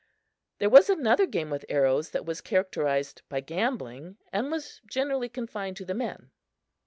There 0.57 0.67
was 0.71 0.89
another 0.89 1.27
game 1.27 1.51
with 1.51 1.63
arrows 1.69 2.09
that 2.09 2.25
was 2.25 2.41
characterized 2.41 3.21
by 3.29 3.41
gambling, 3.41 4.17
and 4.33 4.49
was 4.51 4.81
generally 4.87 5.29
confined 5.29 5.77
to 5.77 5.85
the 5.85 5.93
men. 5.93 6.31